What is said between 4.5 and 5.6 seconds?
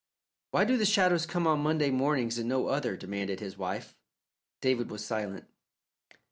David was silent.